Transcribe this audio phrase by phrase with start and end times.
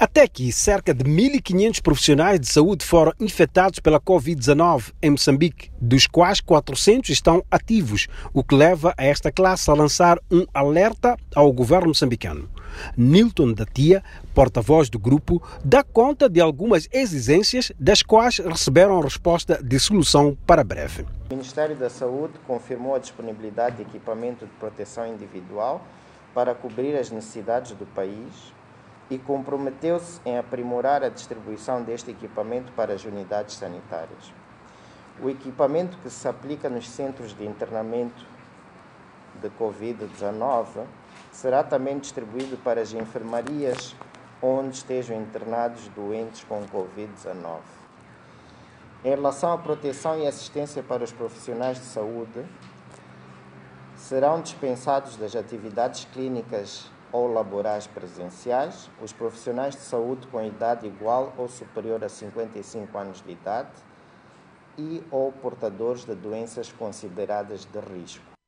[0.00, 6.06] Até aqui, cerca de 1.500 profissionais de saúde foram infectados pela Covid-19 em Moçambique, dos
[6.06, 11.52] quais 400 estão ativos, o que leva a esta classe a lançar um alerta ao
[11.52, 12.48] governo moçambicano.
[12.96, 14.02] Nilton da Tia,
[14.34, 20.64] porta-voz do grupo, dá conta de algumas exigências das quais receberam resposta de solução para
[20.64, 21.04] breve.
[21.28, 25.84] O Ministério da Saúde confirmou a disponibilidade de equipamento de proteção individual
[26.32, 28.58] para cobrir as necessidades do país
[29.10, 34.32] e comprometeu-se em aprimorar a distribuição deste equipamento para as unidades sanitárias.
[35.20, 38.24] O equipamento que se aplica nos centros de internamento
[39.42, 40.86] de Covid-19
[41.32, 43.96] será também distribuído para as enfermarias
[44.40, 47.58] onde estejam internados doentes com Covid-19.
[49.04, 52.44] Em relação à proteção e assistência para os profissionais de saúde,
[53.96, 61.32] serão dispensados das atividades clínicas ou laborais presenciais os profissionais de saúde com idade igual
[61.36, 63.70] ou superior a 55 anos de idade
[64.78, 68.39] e ou portadores de doenças consideradas de risco.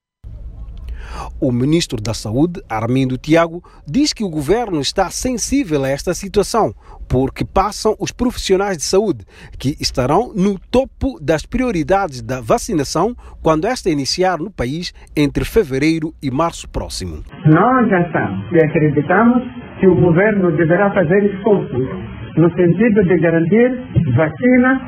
[1.42, 6.70] O ministro da Saúde, Armindo Tiago, diz que o governo está sensível a esta situação,
[7.10, 9.26] porque passam os profissionais de saúde,
[9.58, 16.14] que estarão no topo das prioridades da vacinação quando esta iniciar no país entre fevereiro
[16.22, 17.24] e março próximo.
[17.46, 19.42] Nós achamos e acreditamos
[19.80, 21.88] que o governo deverá fazer esforços
[22.36, 23.68] no sentido de garantir
[24.14, 24.80] vacina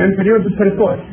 [0.00, 1.06] em período precoce.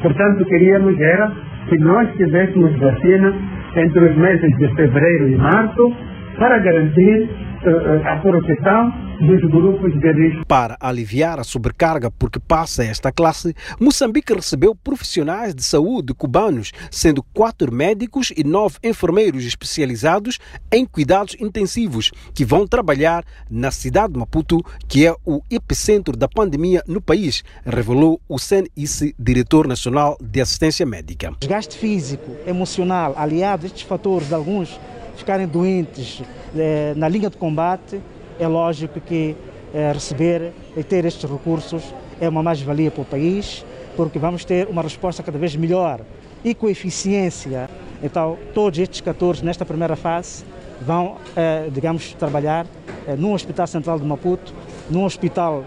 [0.00, 1.32] Portanto, queríamos era
[1.68, 5.92] que nós tivéssemos vacina entre os meses de fevereiro e março
[6.38, 7.28] para garantir
[7.70, 10.46] a proteção dos grupos de risco.
[10.46, 17.22] Para aliviar a sobrecarga porque passa esta classe, Moçambique recebeu profissionais de saúde cubanos, sendo
[17.22, 20.38] quatro médicos e nove enfermeiros especializados
[20.70, 26.28] em cuidados intensivos, que vão trabalhar na cidade de Maputo, que é o epicentro da
[26.28, 31.32] pandemia no país, revelou o CNIC, diretor nacional de assistência médica.
[31.40, 34.78] Desgaste físico, emocional, aliado a estes fatores de alguns
[35.16, 36.22] ficarem doentes
[36.56, 38.00] eh, na linha de combate,
[38.38, 39.36] é lógico que
[39.72, 41.82] eh, receber e ter estes recursos
[42.20, 43.64] é uma mais-valia para o país,
[43.96, 46.00] porque vamos ter uma resposta cada vez melhor
[46.44, 47.68] e com eficiência.
[48.02, 50.44] Então, todos estes 14 nesta primeira fase
[50.80, 52.66] vão, eh, digamos, trabalhar
[53.06, 54.52] eh, num Hospital Central de Maputo,
[54.90, 55.64] num Hospital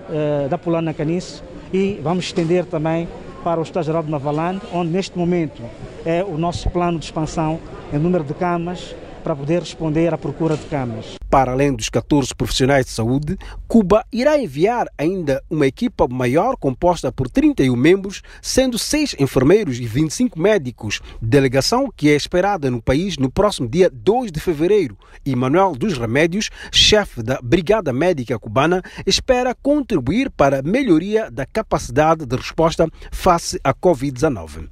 [0.48, 1.44] da Polana Caniço
[1.74, 3.08] e vamos estender também
[3.44, 5.62] para o Hospital Geral de Mavalande, onde neste momento
[6.06, 7.60] é o nosso plano de expansão
[7.92, 8.96] em número de camas
[9.28, 11.18] para poder responder à procura de camas.
[11.30, 17.12] Para além dos 14 profissionais de saúde, Cuba irá enviar ainda uma equipa maior composta
[17.12, 23.18] por 31 membros, sendo 6 enfermeiros e 25 médicos, delegação que é esperada no país
[23.18, 24.98] no próximo dia 2 de fevereiro.
[25.26, 31.46] E Manuel dos Remédios, chefe da Brigada Médica Cubana, espera contribuir para a melhoria da
[31.46, 34.70] capacidade de resposta face à Covid-19.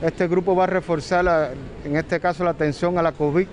[0.00, 1.24] Este grupo vai reforçar,
[1.84, 3.50] em este caso, a atenção à Covid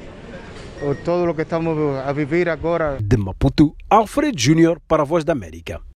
[1.03, 2.97] todo o que estamos a viver agora.
[3.01, 5.81] De Maputo, Alfred Júnior para a Voz da América.